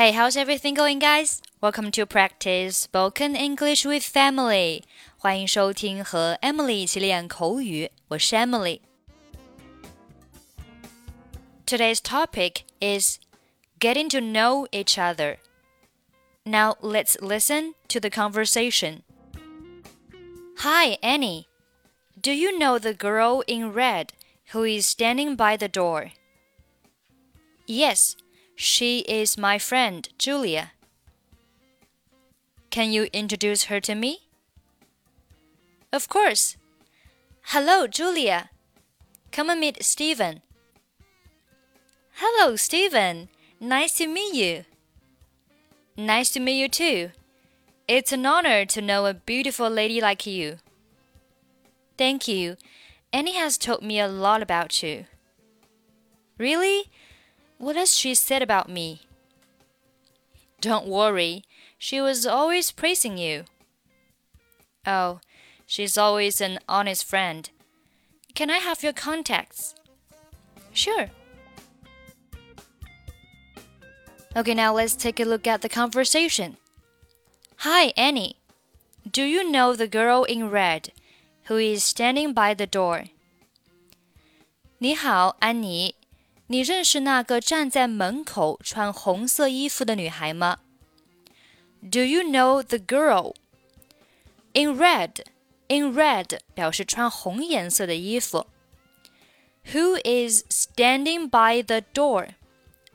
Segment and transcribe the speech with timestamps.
[0.00, 1.42] Hey, how's everything going, guys?
[1.60, 4.82] Welcome to practice spoken English with Emily.
[5.18, 8.80] 欢迎收听和 Emily 一起练口语，我是 Emily。
[11.66, 13.18] Today's topic is
[13.78, 15.36] getting to know each other.
[16.44, 19.02] Now let's listen to the conversation.
[20.60, 21.44] Hi, Annie.
[22.18, 24.14] Do you know the girl in red
[24.54, 26.12] who is standing by the door?
[27.66, 28.16] Yes
[28.60, 30.72] she is my friend, Julia.
[32.68, 34.28] Can you introduce her to me?
[35.90, 36.58] Of course.
[37.44, 38.50] Hello, Julia.
[39.32, 40.42] Come and meet Steven.
[42.16, 43.30] Hello, Steven.
[43.58, 44.66] Nice to meet you.
[45.96, 47.12] Nice to meet you too.
[47.88, 50.58] It's an honor to know a beautiful lady like you.
[51.96, 52.58] Thank you.
[53.10, 55.06] Annie has told me a lot about you.
[56.36, 56.90] Really?
[57.59, 59.01] What has she said about me?
[60.61, 61.43] Don't worry,
[61.77, 63.45] she was always praising you.
[64.85, 65.19] Oh,
[65.65, 67.49] she's always an honest friend.
[68.33, 69.75] Can I have your contacts?
[70.73, 71.09] Sure.
[74.35, 76.57] Okay, now let's take a look at the conversation.
[77.59, 78.35] Hi, Annie.
[79.09, 80.91] Do you know the girl in red
[81.45, 83.05] who is standing by the door?
[84.79, 85.95] 你好，安妮。
[86.49, 90.59] 你认识那个站在门口穿红色衣服的女孩吗？
[91.81, 93.33] Do you know the girl
[94.53, 95.25] in red?
[95.67, 98.45] In red 表示穿红颜色的衣服。
[99.71, 102.35] Who is standing by the door?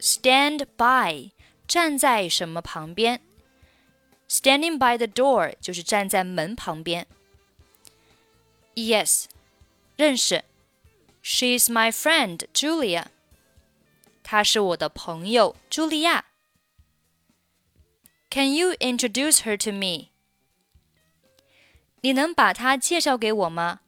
[0.00, 1.30] Stand by
[1.68, 3.20] 站在什么旁边？
[4.28, 7.06] Standing by the door 就是站在门旁边。
[8.74, 9.26] Yes，
[9.96, 10.42] 认识。
[11.22, 13.04] She's my friend Julia.
[14.31, 16.23] 她是我的朋友茱莉亚。
[18.29, 20.11] Can you introduce her to me？
[21.99, 23.81] 你能把她介绍给我吗？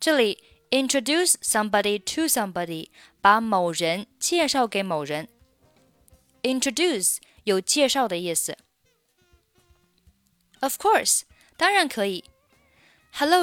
[0.00, 2.88] 这里 introduce somebody to somebody.
[6.42, 7.88] introduce you to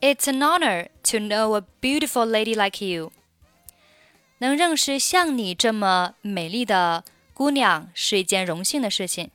[0.00, 3.12] It's an honor to know a beautiful lady like you。
[4.38, 9.30] 能认识像你这么美丽的姑娘是一件荣幸的事情。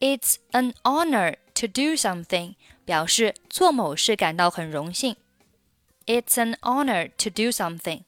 [0.00, 5.16] It's an honor to do something，表示做某事感到很荣幸。
[6.06, 8.02] It's an honor to do something.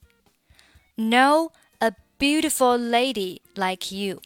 [0.95, 4.21] Know a beautiful lady like you.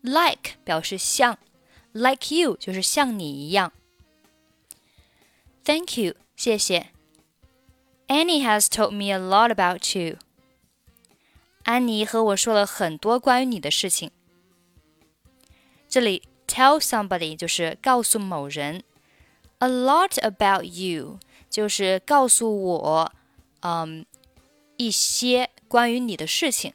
[0.00, 1.38] Like 表示像。
[1.92, 3.72] like you 就是像你一样。
[5.64, 6.88] Thank you，谢谢。
[8.08, 10.18] Annie has told me a lot about you。
[11.62, 14.10] 安妮和我说了很多关于你的事情。
[15.88, 18.82] 这里 tell somebody 就是告诉某人，
[19.58, 21.18] a lot about you
[21.48, 23.12] 就是告诉我，
[23.60, 24.04] 嗯，
[24.76, 26.74] 一些关于你的事情。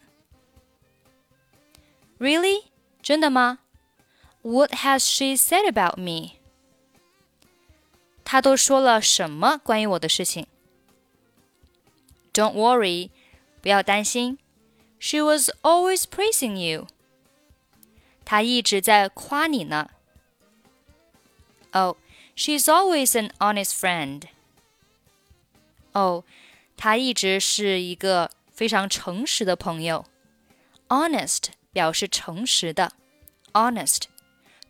[2.17, 2.63] Really？
[3.03, 3.59] 真的吗
[4.43, 6.39] ？what has she said about me?
[8.23, 10.47] 她都说了什么关于我的事情？
[12.33, 13.09] Don't worry，
[13.61, 14.37] 不要担心。
[14.99, 16.87] She was always praising you。
[18.23, 19.89] 她一直在夸你呢。
[21.71, 21.97] Oh,
[22.35, 24.23] she's always an honest friend。
[25.93, 26.23] 哦，
[26.77, 30.05] 她一直是一个非常诚实的朋友。
[30.87, 32.93] Honest 表示诚实的，
[33.53, 34.03] honest。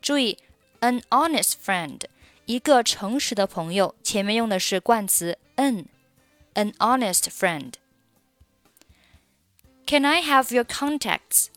[0.03, 0.37] 注意，
[0.81, 2.01] an honest friend，
[2.45, 11.47] 一个诚实的朋友，前面用的是冠词 an，an honest friend。Can I have your contacts？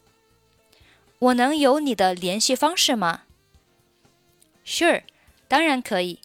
[1.19, 3.23] 我能有你的联系方式吗？
[4.65, 5.03] Sure，
[5.49, 6.21] 当然可以。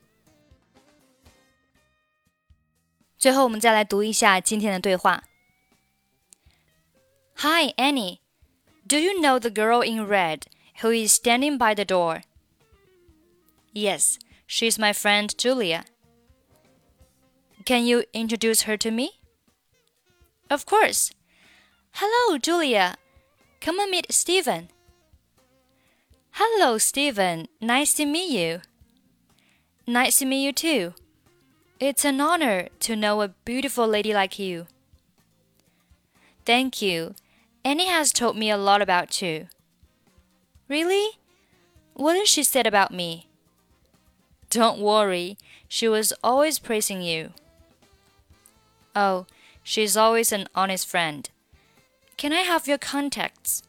[3.17, 5.23] 最后，我们再来读一下今天的对话。
[7.37, 8.19] Hi, Annie.
[8.87, 10.43] Do you know the girl in red
[10.82, 12.22] Who is standing by the door.
[13.72, 14.18] Yes,
[14.48, 15.84] she's my friend Julia.
[17.64, 19.20] Can you introduce her to me?
[20.50, 21.12] Of course.
[21.92, 22.96] Hello, Julia.
[23.60, 24.70] Come and meet Steven.
[26.32, 27.46] Hello, Steven.
[27.60, 28.60] Nice to meet you.
[29.86, 30.94] Nice to meet you too.
[31.78, 34.66] It's an honor to know a beautiful lady like you.
[36.44, 37.14] Thank you.
[37.64, 39.46] Annie has told me a lot about you.
[40.68, 41.18] Really?
[41.94, 43.26] What has she said about me?
[44.50, 45.36] Don't worry,
[45.68, 47.32] she was always praising you.
[48.94, 49.26] Oh,
[49.62, 51.28] she's always an honest friend.
[52.16, 53.62] Can I have your contacts?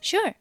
[0.00, 0.34] Sure.